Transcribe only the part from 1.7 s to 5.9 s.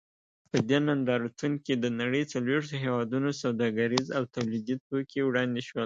د نړۍ څلوېښتو هېوادونو سوداګریز او تولیدي توکي وړاندې شول.